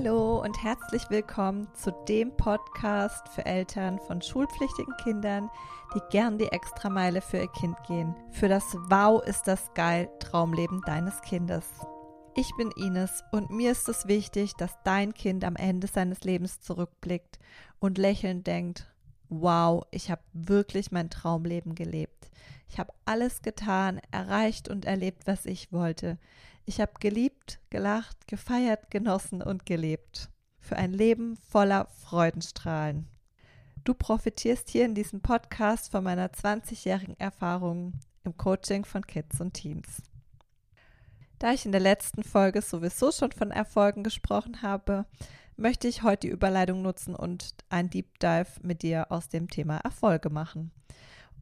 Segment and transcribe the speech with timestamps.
[0.00, 5.50] Hallo und herzlich willkommen zu dem Podcast für Eltern von schulpflichtigen Kindern,
[5.92, 8.14] die gern die Extrameile für ihr Kind gehen.
[8.30, 11.64] Für das Wow ist das geil Traumleben deines Kindes.
[12.36, 16.60] Ich bin Ines und mir ist es wichtig, dass dein Kind am Ende seines Lebens
[16.60, 17.40] zurückblickt
[17.80, 18.86] und lächelnd denkt,
[19.28, 22.30] wow, ich habe wirklich mein Traumleben gelebt.
[22.68, 26.18] Ich habe alles getan, erreicht und erlebt, was ich wollte.
[26.64, 30.28] Ich habe geliebt, gelacht, gefeiert, genossen und gelebt.
[30.60, 33.08] Für ein Leben voller Freudenstrahlen.
[33.84, 39.54] Du profitierst hier in diesem Podcast von meiner 20-jährigen Erfahrung im Coaching von Kids und
[39.54, 40.02] Teams.
[41.38, 45.06] Da ich in der letzten Folge sowieso schon von Erfolgen gesprochen habe,
[45.58, 49.78] möchte ich heute die Überleitung nutzen und ein Deep Dive mit dir aus dem Thema
[49.78, 50.70] Erfolge machen.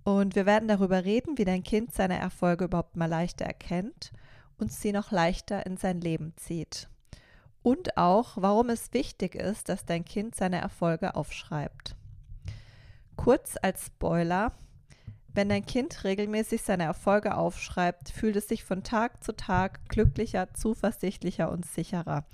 [0.04, 4.12] Und wir werden darüber reden, wie dein Kind seine Erfolge überhaupt mal leichter erkennt
[4.58, 6.88] und sie noch leichter in sein Leben zieht.
[7.62, 11.96] Und auch, warum es wichtig ist, dass dein Kind seine Erfolge aufschreibt.
[13.16, 14.52] Kurz als Spoiler,
[15.34, 20.54] wenn dein Kind regelmäßig seine Erfolge aufschreibt, fühlt es sich von Tag zu Tag glücklicher,
[20.54, 22.24] zuversichtlicher und sicherer,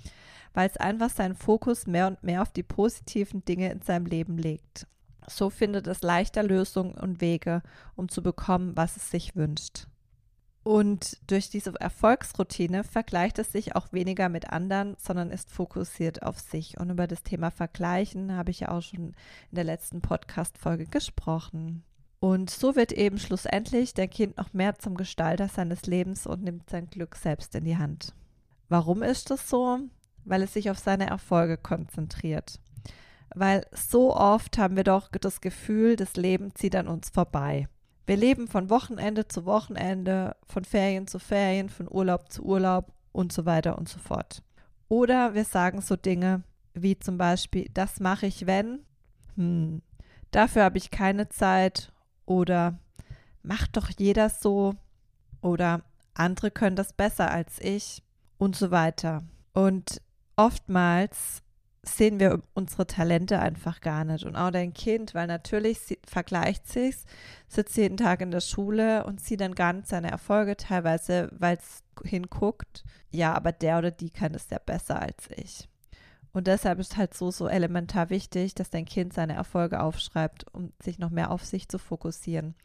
[0.53, 4.37] weil es einfach seinen Fokus mehr und mehr auf die positiven Dinge in seinem Leben
[4.37, 4.87] legt.
[5.27, 7.61] So findet es leichter Lösungen und Wege,
[7.95, 9.87] um zu bekommen, was es sich wünscht.
[10.63, 16.39] Und durch diese Erfolgsroutine vergleicht es sich auch weniger mit anderen, sondern ist fokussiert auf
[16.39, 16.79] sich.
[16.79, 19.15] Und über das Thema Vergleichen habe ich ja auch schon in
[19.51, 21.83] der letzten Podcast-Folge gesprochen.
[22.21, 26.69] Und so wird eben schlussendlich der Kind noch mehr zum Gestalter seines Lebens und nimmt
[26.69, 28.13] sein Glück selbst in die Hand.
[28.69, 29.79] Warum ist das so?
[30.25, 32.59] Weil es sich auf seine Erfolge konzentriert.
[33.35, 37.67] Weil so oft haben wir doch das Gefühl, das Leben zieht an uns vorbei.
[38.05, 43.31] Wir leben von Wochenende zu Wochenende, von Ferien zu Ferien, von Urlaub zu Urlaub und
[43.31, 44.43] so weiter und so fort.
[44.89, 46.43] Oder wir sagen so Dinge
[46.73, 48.79] wie zum Beispiel, das mache ich, wenn,
[49.35, 49.81] hm,
[50.31, 51.91] dafür habe ich keine Zeit
[52.25, 52.77] oder
[53.41, 54.75] macht doch jeder so
[55.41, 55.81] oder
[56.13, 58.03] andere können das besser als ich
[58.37, 59.23] und so weiter.
[59.53, 60.01] Und
[60.35, 61.43] oftmals
[61.85, 64.25] sehen wir unsere Talente einfach gar nicht.
[64.25, 66.95] Und auch dein Kind, weil natürlich sie, vergleicht sich,
[67.47, 71.57] sitzt jeden Tag in der Schule und sieht dann gar nicht seine Erfolge, teilweise, weil
[71.57, 75.67] es hinguckt, ja, aber der oder die kann es ja besser als ich.
[76.31, 80.73] Und deshalb ist halt so, so elementar wichtig, dass dein Kind seine Erfolge aufschreibt, um
[80.81, 82.55] sich noch mehr auf sich zu fokussieren.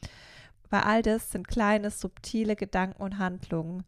[0.71, 3.85] Weil all das sind kleine, subtile Gedanken und Handlungen.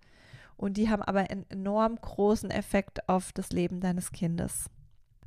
[0.61, 4.69] Und die haben aber einen enorm großen Effekt auf das Leben deines Kindes.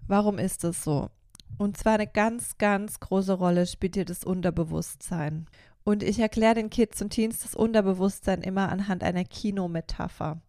[0.06, 1.10] Warum ist es so?
[1.58, 5.48] Und zwar eine ganz, ganz große Rolle spielt hier das Unterbewusstsein.
[5.84, 10.40] Und ich erkläre den Kids und Teens das Unterbewusstsein immer anhand einer Kinometapher.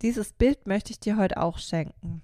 [0.00, 2.22] Dieses Bild möchte ich dir heute auch schenken.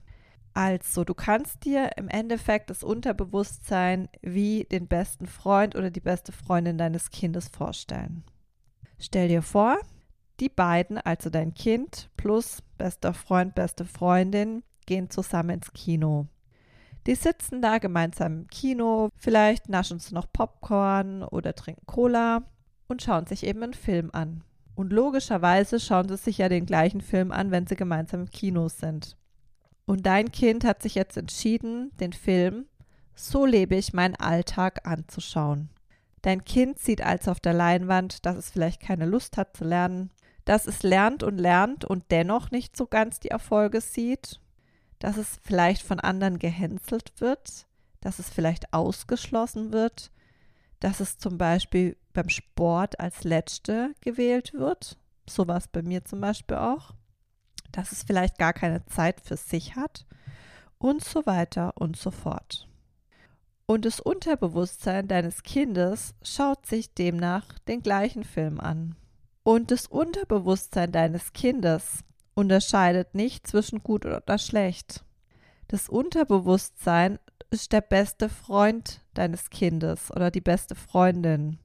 [0.55, 6.33] Also, du kannst dir im Endeffekt das Unterbewusstsein wie den besten Freund oder die beste
[6.33, 8.25] Freundin deines Kindes vorstellen.
[8.99, 9.77] Stell dir vor,
[10.41, 16.27] die beiden, also dein Kind plus bester Freund, beste Freundin, gehen zusammen ins Kino.
[17.07, 22.43] Die sitzen da gemeinsam im Kino, vielleicht naschen sie noch Popcorn oder trinken Cola
[22.89, 24.43] und schauen sich eben einen Film an.
[24.75, 28.69] Und logischerweise schauen sie sich ja den gleichen Film an, wenn sie gemeinsam im Kino
[28.69, 29.17] sind.
[29.87, 32.67] Und dein Kind hat sich jetzt entschieden, den Film
[33.15, 35.69] So lebe ich meinen Alltag anzuschauen.
[36.23, 40.11] Dein Kind sieht also auf der Leinwand, dass es vielleicht keine Lust hat zu lernen,
[40.45, 44.41] dass es lernt und lernt und dennoch nicht so ganz die Erfolge sieht
[45.05, 47.67] dass es vielleicht von anderen gehänselt wird,
[48.01, 50.11] dass es vielleicht ausgeschlossen wird,
[50.81, 54.97] dass es zum Beispiel beim Sport als Letzte gewählt wird.
[55.29, 56.95] So war bei mir zum Beispiel auch.
[57.71, 60.07] Dass es vielleicht gar keine Zeit für sich hat
[60.79, 62.67] und so weiter und so fort.
[63.67, 68.97] Und das Unterbewusstsein deines Kindes schaut sich demnach den gleichen Film an.
[69.45, 72.03] Und das Unterbewusstsein deines Kindes
[72.35, 75.05] unterscheidet nicht zwischen gut oder schlecht.
[75.69, 77.19] Das Unterbewusstsein
[77.51, 81.59] ist der beste Freund deines Kindes oder die beste Freundin.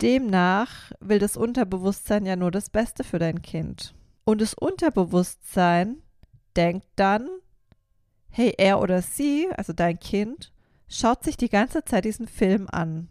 [0.00, 3.94] Demnach will das Unterbewusstsein ja nur das Beste für dein Kind.
[4.24, 6.02] Und das Unterbewusstsein
[6.56, 7.28] denkt dann,
[8.30, 10.52] hey, er oder sie, also dein Kind,
[10.88, 13.08] schaut sich die ganze Zeit diesen Film an.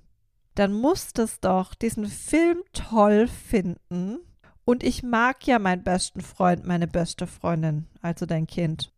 [0.57, 4.17] Dann muss es doch diesen Film toll finden
[4.65, 8.91] und ich mag ja meinen besten Freund, meine beste Freundin, also dein Kind.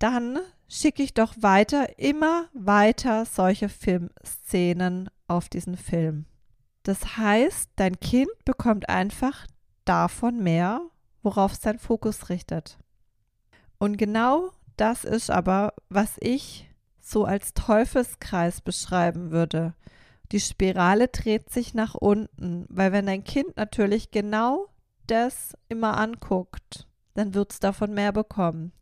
[0.00, 6.24] Dann schicke ich doch weiter, immer weiter solche Filmszenen auf diesen Film.
[6.82, 9.46] Das heißt, dein Kind bekommt einfach
[9.84, 10.80] davon mehr,
[11.22, 12.78] worauf sein Fokus richtet.
[13.78, 16.68] Und genau das ist aber, was ich
[17.00, 19.74] so als Teufelskreis beschreiben würde.
[20.32, 24.68] Die Spirale dreht sich nach unten, weil wenn dein Kind natürlich genau
[25.06, 28.72] das immer anguckt, dann wird es davon mehr bekommen.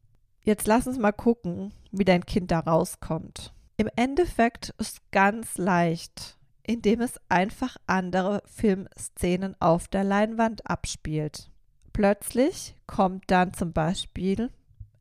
[0.42, 3.54] Jetzt lass uns mal gucken, wie dein Kind da rauskommt.
[3.78, 11.50] Im Endeffekt ist ganz leicht, indem es einfach andere Filmszenen auf der Leinwand abspielt.
[11.92, 14.50] Plötzlich kommt dann zum Beispiel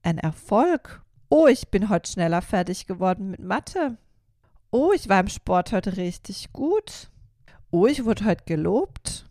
[0.02, 1.04] ein Erfolg.
[1.30, 3.98] Oh, ich bin heute schneller fertig geworden mit Mathe.
[4.70, 7.10] Oh, ich war im Sport heute richtig gut.
[7.72, 9.30] Oh, ich wurde heute gelobt.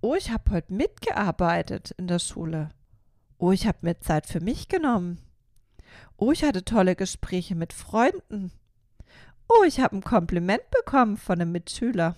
[0.00, 2.68] Oh, ich habe heute mitgearbeitet in der Schule.
[3.38, 5.18] Oh, ich habe mir Zeit für mich genommen.
[6.16, 8.52] Oh, ich hatte tolle Gespräche mit Freunden.
[9.48, 12.16] Oh, ich habe ein Kompliment bekommen von einem Mitschüler.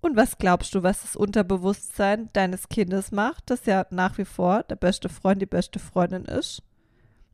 [0.00, 4.62] Und was glaubst du, was das Unterbewusstsein deines Kindes macht, das ja nach wie vor
[4.62, 6.62] der beste Freund, die beste Freundin ist?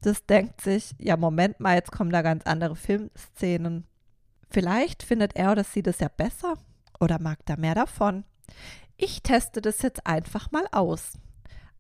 [0.00, 3.87] Das denkt sich, ja, Moment mal, jetzt kommen da ganz andere Filmszenen.
[4.50, 6.55] Vielleicht findet er oder sie das ja besser
[7.00, 8.25] oder mag da mehr davon.
[8.97, 11.12] Ich teste das jetzt einfach mal aus.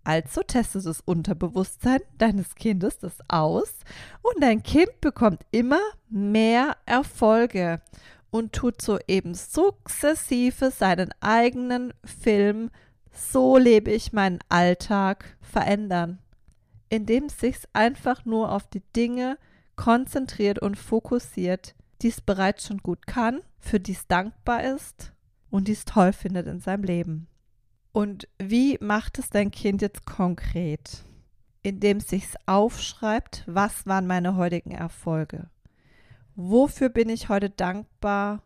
[0.04, 3.74] Also teste das Unterbewusstsein deines Kindes das aus
[4.22, 7.82] und dein Kind bekommt immer mehr Erfolge
[8.30, 12.70] und tut so eben sukzessive seinen eigenen Film
[13.12, 16.20] So lebe ich meinen Alltag verändern,
[16.88, 19.38] indem es sich einfach nur auf die Dinge
[19.76, 25.12] konzentriert und fokussiert, die es bereits schon gut kann, für die es dankbar ist
[25.50, 27.28] und die es toll findet in seinem Leben.
[27.92, 31.04] Und wie macht es dein Kind jetzt konkret?
[31.62, 35.50] Indem es sich aufschreibt, was waren meine heutigen Erfolge?
[36.36, 38.42] Wofür bin ich heute dankbar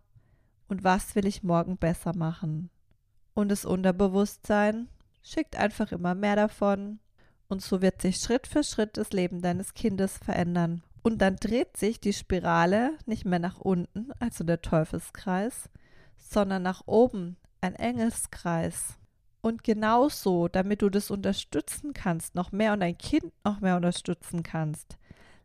[0.68, 2.70] und was will ich morgen besser machen?
[3.34, 4.88] Und das Unterbewusstsein
[5.22, 7.00] schickt einfach immer mehr davon
[7.48, 10.82] und so wird sich Schritt für Schritt das Leben deines Kindes verändern.
[11.02, 15.68] Und dann dreht sich die Spirale nicht mehr nach unten, also der Teufelskreis,
[16.16, 18.98] sondern nach oben, ein Engelskreis.
[19.40, 24.44] Und genauso, damit du das unterstützen kannst, noch mehr und dein Kind noch mehr unterstützen
[24.44, 24.96] kannst,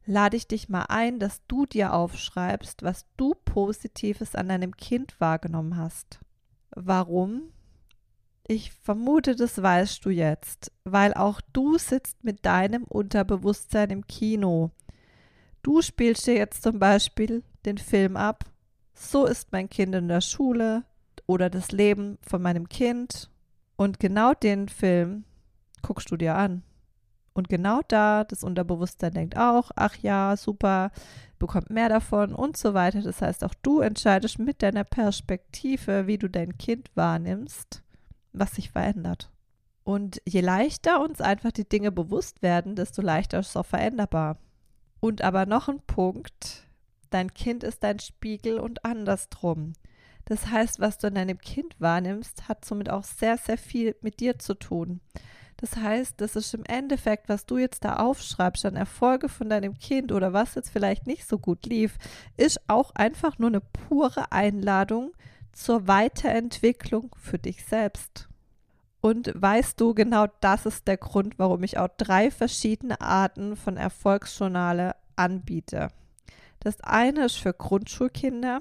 [0.05, 5.19] lade ich dich mal ein, dass du dir aufschreibst, was du Positives an deinem Kind
[5.19, 6.19] wahrgenommen hast.
[6.71, 7.51] Warum?
[8.47, 14.71] Ich vermute, das weißt du jetzt, weil auch du sitzt mit deinem Unterbewusstsein im Kino.
[15.67, 18.45] Du spielst dir jetzt zum Beispiel den Film ab.
[18.93, 20.85] So ist mein Kind in der Schule
[21.25, 23.29] oder das Leben von meinem Kind.
[23.75, 25.25] Und genau den Film
[25.81, 26.63] guckst du dir an.
[27.33, 30.89] Und genau da, das Unterbewusstsein denkt auch, ach ja, super,
[31.37, 33.01] bekommt mehr davon und so weiter.
[33.01, 37.83] Das heißt, auch du entscheidest mit deiner Perspektive, wie du dein Kind wahrnimmst,
[38.31, 39.29] was sich verändert.
[39.83, 44.37] Und je leichter uns einfach die Dinge bewusst werden, desto leichter ist es auch veränderbar.
[44.99, 46.67] Und aber noch ein Punkt,
[47.09, 49.73] dein Kind ist dein Spiegel und andersrum.
[50.25, 54.19] Das heißt, was du in deinem Kind wahrnimmst, hat somit auch sehr, sehr viel mit
[54.19, 54.99] dir zu tun.
[55.55, 59.77] Das heißt, das ist im Endeffekt, was du jetzt da aufschreibst, an Erfolge von deinem
[59.79, 61.97] Kind oder was jetzt vielleicht nicht so gut lief,
[62.35, 65.13] ist auch einfach nur eine pure Einladung
[65.53, 68.26] zur Weiterentwicklung für dich selbst.
[69.01, 73.77] Und weißt du, genau das ist der Grund, warum ich auch drei verschiedene Arten von
[73.77, 75.89] Erfolgsjournale anbiete.
[76.59, 78.59] Das eine ist für Grundschulkinder.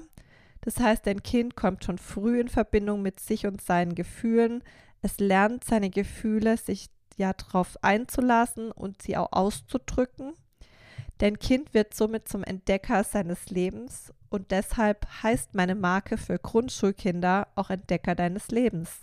[0.61, 4.63] Das heißt, dein Kind kommt schon früh in Verbindung mit sich und seinen Gefühlen,
[5.01, 10.33] es lernt seine Gefühle, sich ja darauf einzulassen und sie auch auszudrücken.
[11.19, 17.47] Dein Kind wird somit zum Entdecker seines Lebens und deshalb heißt meine Marke für Grundschulkinder
[17.55, 19.01] auch Entdecker deines Lebens.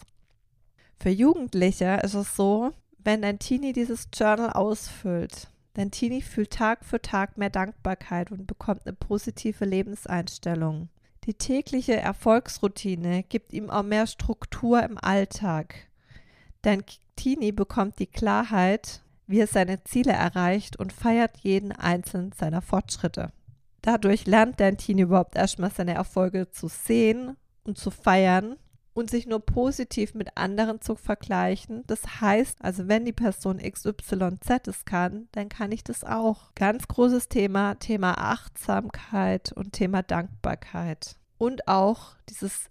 [0.98, 6.84] Für Jugendliche ist es so, wenn dein Teenie dieses Journal ausfüllt, dein Teenie fühlt Tag
[6.84, 10.88] für Tag mehr Dankbarkeit und bekommt eine positive Lebenseinstellung.
[11.24, 15.74] Die tägliche Erfolgsroutine gibt ihm auch mehr Struktur im Alltag.
[16.62, 16.82] Dein
[17.16, 23.32] Teenie bekommt die Klarheit, wie er seine Ziele erreicht und feiert jeden einzelnen seiner Fortschritte.
[23.82, 28.56] Dadurch lernt dein Teenie überhaupt erstmal seine Erfolge zu sehen und zu feiern
[28.94, 31.82] und sich nur positiv mit anderen zu vergleichen.
[31.86, 36.54] Das heißt, also wenn die Person XYZ es kann, dann kann ich das auch.
[36.54, 41.16] Ganz großes Thema, Thema Achtsamkeit und Thema Dankbarkeit.
[41.36, 42.70] Und auch dieses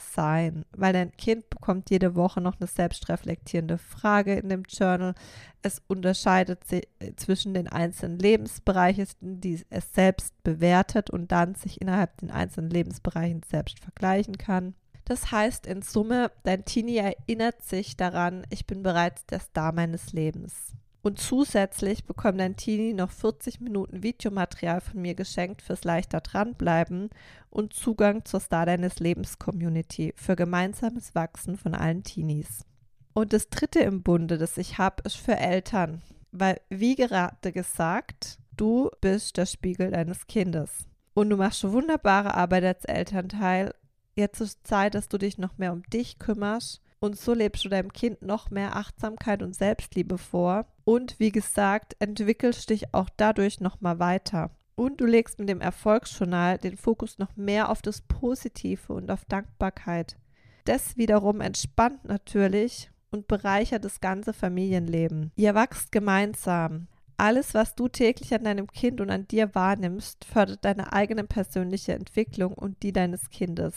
[0.00, 5.14] Selbstbewusstsein, weil dein Kind bekommt jede Woche noch eine selbstreflektierende Frage in dem Journal.
[5.62, 12.16] Es unterscheidet sich zwischen den einzelnen Lebensbereichen, die es selbst bewertet und dann sich innerhalb
[12.18, 14.74] den einzelnen Lebensbereichen selbst vergleichen kann.
[15.04, 20.12] Das heißt in Summe, dein Teenie erinnert sich daran, ich bin bereits der Star meines
[20.12, 20.74] Lebens.
[21.02, 27.08] Und zusätzlich bekommt dein Teenie noch 40 Minuten Videomaterial von mir geschenkt fürs leichter dranbleiben
[27.48, 32.66] und Zugang zur Star deines Lebens Community für gemeinsames Wachsen von allen Teenies.
[33.14, 36.02] Und das dritte im Bunde, das ich habe, ist für Eltern.
[36.32, 40.86] Weil, wie gerade gesagt, du bist der Spiegel deines Kindes.
[41.14, 43.74] Und du machst schon wunderbare Arbeit als Elternteil.
[44.14, 47.70] Jetzt ist Zeit, dass du dich noch mehr um dich kümmerst und so lebst du
[47.70, 50.66] deinem Kind noch mehr Achtsamkeit und Selbstliebe vor.
[50.84, 54.50] Und wie gesagt, entwickelst dich auch dadurch nochmal weiter.
[54.74, 59.24] Und du legst mit dem Erfolgsjournal den Fokus noch mehr auf das Positive und auf
[59.24, 60.16] Dankbarkeit.
[60.64, 65.32] Das wiederum entspannt natürlich und bereichert das ganze Familienleben.
[65.36, 66.86] Ihr wachst gemeinsam.
[67.16, 71.92] Alles, was du täglich an deinem Kind und an dir wahrnimmst, fördert deine eigene persönliche
[71.92, 73.74] Entwicklung und die deines Kindes.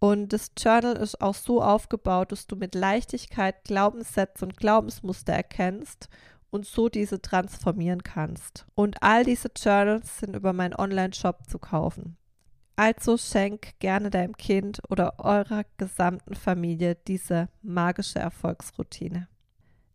[0.00, 6.08] Und das Journal ist auch so aufgebaut, dass du mit Leichtigkeit Glaubenssätze und Glaubensmuster erkennst
[6.50, 8.66] und so diese transformieren kannst.
[8.74, 12.16] Und all diese Journals sind über meinen Online-Shop zu kaufen.
[12.76, 19.26] Also schenk gerne deinem Kind oder eurer gesamten Familie diese magische Erfolgsroutine.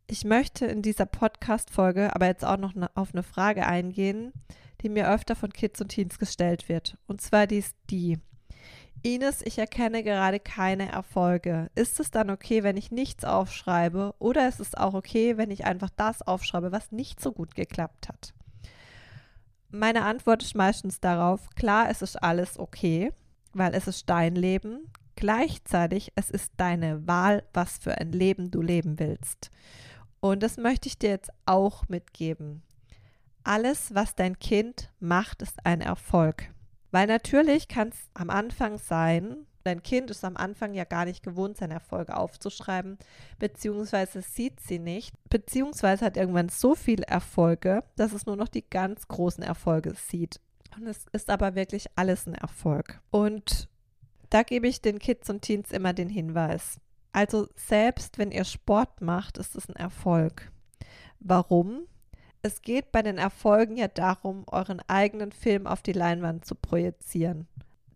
[0.07, 4.33] Ich möchte in dieser Podcast-Folge aber jetzt auch noch auf eine Frage eingehen,
[4.81, 6.98] die mir öfter von Kids und Teens gestellt wird.
[7.07, 8.19] Und zwar die ist die,
[9.05, 11.69] Ines, ich erkenne gerade keine Erfolge.
[11.75, 14.15] Ist es dann okay, wenn ich nichts aufschreibe?
[14.17, 18.07] Oder ist es auch okay, wenn ich einfach das aufschreibe, was nicht so gut geklappt
[18.07, 18.33] hat?
[19.69, 23.12] Meine Antwort ist meistens darauf, klar, es ist alles okay,
[23.51, 24.89] weil es ist dein Leben.
[25.17, 29.51] Gleichzeitig, es ist deine Wahl, was für ein Leben du leben willst.
[30.22, 32.63] Und das möchte ich dir jetzt auch mitgeben.
[33.43, 36.52] Alles, was dein Kind macht, ist ein Erfolg.
[36.94, 41.24] Weil natürlich kann es am Anfang sein, dein Kind ist am Anfang ja gar nicht
[41.24, 43.00] gewohnt, seine Erfolge aufzuschreiben,
[43.40, 48.70] beziehungsweise sieht sie nicht, beziehungsweise hat irgendwann so viele Erfolge, dass es nur noch die
[48.70, 50.40] ganz großen Erfolge sieht.
[50.78, 53.02] Und es ist aber wirklich alles ein Erfolg.
[53.10, 53.70] Und
[54.30, 56.80] da gebe ich den Kids und Teens immer den Hinweis.
[57.12, 60.52] Also selbst wenn ihr Sport macht, ist es ein Erfolg.
[61.20, 61.88] Warum?
[62.46, 67.48] Es geht bei den Erfolgen ja darum, euren eigenen Film auf die Leinwand zu projizieren.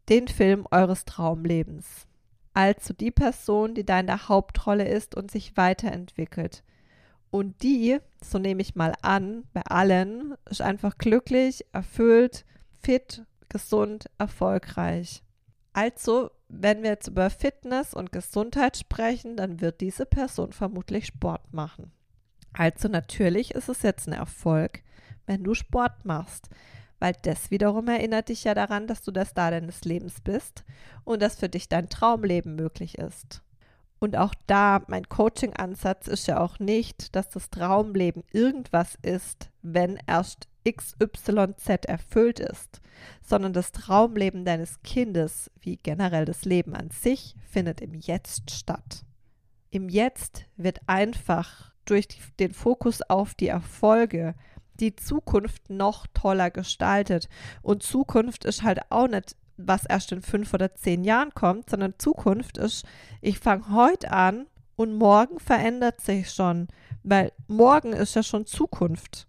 [0.08, 2.08] Den Film eures Traumlebens.
[2.54, 6.64] Also die Person, die da in der Hauptrolle ist und sich weiterentwickelt.
[7.30, 12.46] Und die, so nehme ich mal an, bei allen, ist einfach glücklich, erfüllt,
[12.82, 15.24] fit, gesund, erfolgreich.
[15.74, 21.54] Also, wenn wir jetzt über Fitness und Gesundheit sprechen, dann wird diese Person vermutlich Sport
[21.54, 21.92] machen.
[22.58, 24.82] Also natürlich ist es jetzt ein Erfolg,
[25.28, 26.50] wenn du Sport machst,
[26.98, 30.64] weil das wiederum erinnert dich ja daran, dass du der Star deines Lebens bist
[31.04, 33.44] und dass für dich dein Traumleben möglich ist.
[34.00, 40.00] Und auch da, mein Coaching-Ansatz ist ja auch nicht, dass das Traumleben irgendwas ist, wenn
[40.08, 42.82] erst XYZ erfüllt ist,
[43.22, 49.06] sondern das Traumleben deines Kindes, wie generell das Leben an sich, findet im Jetzt statt.
[49.70, 52.08] Im Jetzt wird einfach durch
[52.40, 54.36] den Fokus auf die Erfolge
[54.80, 57.28] die Zukunft noch toller gestaltet.
[57.62, 61.96] Und Zukunft ist halt auch nicht, was erst in fünf oder zehn Jahren kommt, sondern
[61.98, 62.86] Zukunft ist,
[63.22, 66.68] ich fange heute an und morgen verändert sich schon,
[67.04, 69.28] weil morgen ist ja schon Zukunft.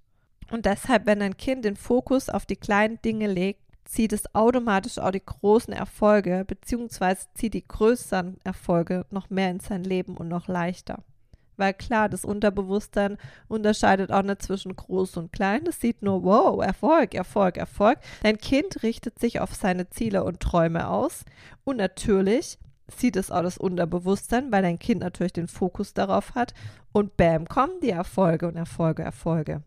[0.50, 4.98] Und deshalb, wenn ein Kind den Fokus auf die kleinen Dinge legt, zieht es automatisch
[4.98, 10.28] auch die großen Erfolge, beziehungsweise zieht die größeren Erfolge noch mehr in sein Leben und
[10.28, 11.02] noch leichter.
[11.58, 15.66] Weil klar, das Unterbewusstsein unterscheidet auch nicht zwischen groß und klein.
[15.66, 17.98] Es sieht nur, wow, Erfolg, Erfolg, Erfolg.
[18.22, 21.24] Dein Kind richtet sich auf seine Ziele und Träume aus.
[21.64, 26.54] Und natürlich sieht es auch das Unterbewusstsein, weil dein Kind natürlich den Fokus darauf hat.
[26.92, 29.62] Und bam, kommen die Erfolge und Erfolge, Erfolge.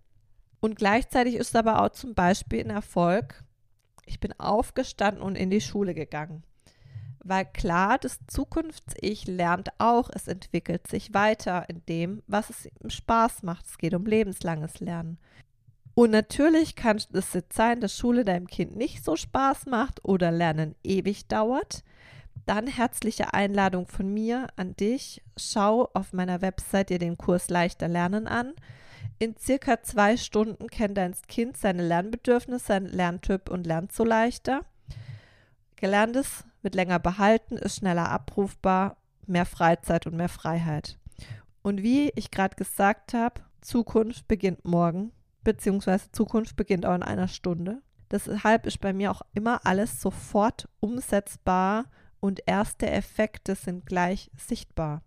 [0.62, 3.44] Und gleichzeitig ist aber auch zum Beispiel ein Erfolg,
[4.06, 6.44] ich bin aufgestanden und in die Schule gegangen.
[7.24, 12.90] Weil klar, das Zukunfts-Ich lernt auch, es entwickelt sich weiter in dem, was es ihm
[12.90, 13.68] Spaß macht.
[13.68, 15.20] Es geht um lebenslanges Lernen.
[15.94, 20.32] Und natürlich kann es jetzt sein, dass Schule deinem Kind nicht so Spaß macht oder
[20.32, 21.84] Lernen ewig dauert.
[22.46, 25.22] Dann herzliche Einladung von mir an dich.
[25.38, 28.54] Schau auf meiner Website dir den Kurs Leichter Lernen an.
[29.20, 34.62] In circa zwei Stunden kennt dein Kind seine Lernbedürfnisse, sein Lerntyp und lernt so leichter.
[35.76, 40.98] Gelerntes wird länger behalten, ist schneller abrufbar, mehr Freizeit und mehr Freiheit.
[41.62, 45.12] Und wie ich gerade gesagt habe, Zukunft beginnt morgen,
[45.44, 47.82] beziehungsweise Zukunft beginnt auch in einer Stunde.
[48.10, 51.86] Deshalb ist bei mir auch immer alles sofort umsetzbar
[52.20, 55.02] und erste Effekte sind gleich sichtbar.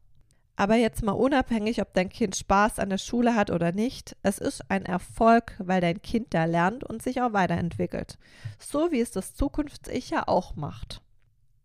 [0.57, 4.39] Aber jetzt mal unabhängig, ob dein Kind Spaß an der Schule hat oder nicht, es
[4.39, 8.19] ist ein Erfolg, weil dein Kind da lernt und sich auch weiterentwickelt.
[8.59, 11.03] So wie es das Zukunfts-Ich ja auch macht.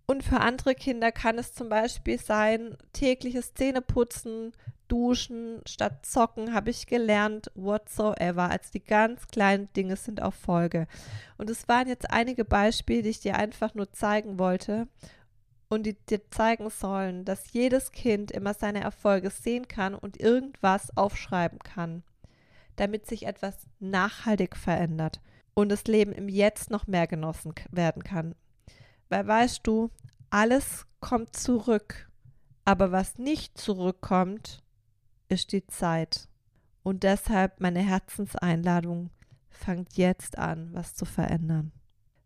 [0.09, 4.53] Und für andere Kinder kann es zum Beispiel sein, tägliches Zähneputzen,
[4.87, 8.49] Duschen statt Zocken habe ich gelernt, whatsoever.
[8.49, 10.87] Also die ganz kleinen Dinge sind auch Folge.
[11.37, 14.87] Und es waren jetzt einige Beispiele, die ich dir einfach nur zeigen wollte
[15.67, 20.97] und die dir zeigen sollen, dass jedes Kind immer seine Erfolge sehen kann und irgendwas
[20.97, 22.01] aufschreiben kann,
[22.77, 25.21] damit sich etwas nachhaltig verändert
[25.53, 28.33] und das Leben im Jetzt noch mehr genossen werden kann.
[29.09, 29.89] Weil weißt du,
[30.29, 32.09] alles kommt zurück,
[32.65, 34.63] aber was nicht zurückkommt,
[35.27, 36.27] ist die Zeit.
[36.83, 39.09] Und deshalb meine Herzenseinladung,
[39.49, 41.71] fangt jetzt an, was zu verändern.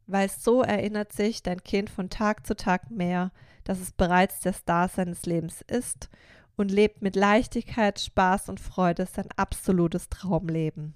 [0.05, 3.31] Weil so erinnert sich dein Kind von Tag zu Tag mehr,
[3.63, 6.09] dass es bereits der Star seines Lebens ist
[6.55, 10.95] und lebt mit Leichtigkeit, Spaß und Freude sein absolutes Traumleben.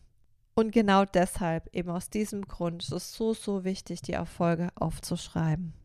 [0.58, 5.76] Und genau deshalb, eben aus diesem Grund, ist es so, so wichtig, die Erfolge aufzuschreiben.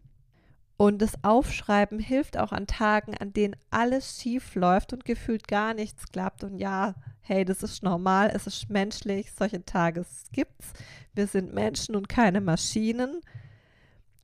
[0.79, 5.75] Und das Aufschreiben hilft auch an Tagen, an denen alles schief läuft und gefühlt gar
[5.75, 6.43] nichts klappt.
[6.43, 10.73] Und ja, hey, das ist normal, es ist menschlich, solche Tage gibt's.
[11.13, 13.21] Wir sind Menschen und keine Maschinen.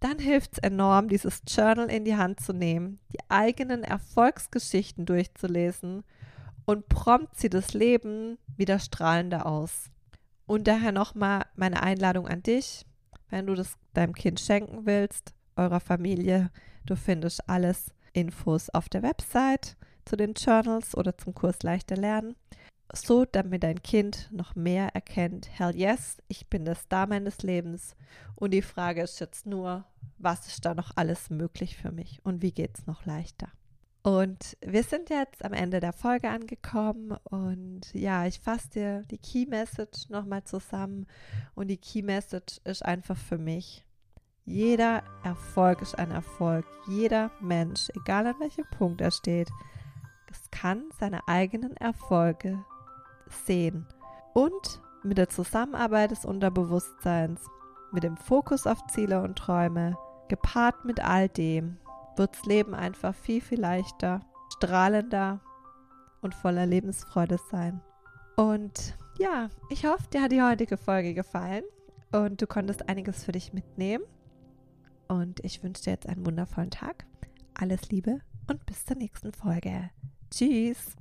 [0.00, 6.04] Dann hilft es enorm, dieses Journal in die Hand zu nehmen, die eigenen Erfolgsgeschichten durchzulesen
[6.64, 9.90] und prompt sie das Leben wieder strahlender aus.
[10.48, 12.86] Und daher nochmal meine Einladung an dich,
[13.28, 16.50] wenn du das deinem Kind schenken willst, eurer Familie.
[16.86, 19.76] Du findest alles Infos auf der Website
[20.06, 22.34] zu den Journals oder zum Kurs Leichter Lernen.
[22.94, 27.94] So, damit dein Kind noch mehr erkennt, hell yes, ich bin der Star meines Lebens.
[28.34, 29.84] Und die Frage ist jetzt nur,
[30.16, 33.48] was ist da noch alles möglich für mich und wie geht es noch leichter?
[34.08, 39.18] Und wir sind jetzt am Ende der Folge angekommen und ja, ich fasse dir die
[39.18, 41.06] Key Message nochmal zusammen
[41.54, 43.84] und die Key Message ist einfach für mich,
[44.46, 46.64] jeder Erfolg ist ein Erfolg.
[46.86, 49.50] Jeder Mensch, egal an welchem Punkt er steht,
[50.30, 52.64] es kann seine eigenen Erfolge
[53.44, 53.84] sehen.
[54.32, 57.42] Und mit der Zusammenarbeit des Unterbewusstseins,
[57.92, 61.76] mit dem Fokus auf Ziele und Träume, gepaart mit all dem,
[62.18, 64.20] wird das Leben einfach viel, viel leichter,
[64.56, 65.40] strahlender
[66.20, 67.80] und voller Lebensfreude sein.
[68.36, 71.64] Und ja, ich hoffe, dir hat die heutige Folge gefallen
[72.12, 74.04] und du konntest einiges für dich mitnehmen.
[75.08, 77.06] Und ich wünsche dir jetzt einen wundervollen Tag.
[77.54, 79.90] Alles Liebe und bis zur nächsten Folge.
[80.30, 80.94] Tschüss.